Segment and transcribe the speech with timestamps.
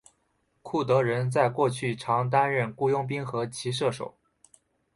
[0.63, 4.15] 库德人在过去常担任雇佣兵和骑射手。